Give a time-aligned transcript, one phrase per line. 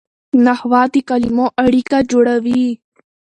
[0.45, 2.65] نحوه د کلیمو اړیکه جوړوي.